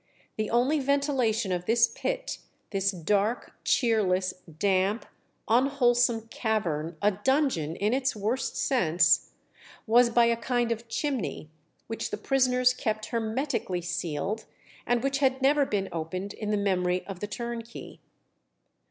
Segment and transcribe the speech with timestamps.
[0.35, 2.39] The only ventilation of this pit,
[2.71, 5.05] this "dark, cheerless, damp,
[5.47, 9.29] unwholesome cavern a dungeon in its worst sense"
[9.85, 11.51] was by a kind of chimney,
[11.85, 14.45] which the prisoners kept hermetically sealed,
[14.87, 17.99] and which had never been opened in the memory of the turnkey.